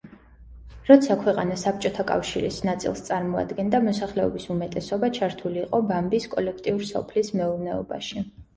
როცა 0.85 1.15
ქვეყანა 1.19 1.57
საბჭოთა 1.63 2.05
კავშირის 2.11 2.57
ნაწილს 2.69 3.03
წარმოადგენდა 3.09 3.83
მოსახლეობის 3.89 4.49
უმეტესობა 4.57 5.13
ჩართული 5.21 5.63
იყო 5.67 5.85
ბამბის 5.93 6.29
კოლექტიურ 6.35 6.85
სოფლის 6.97 7.33
მეურნეობაში. 7.41 8.29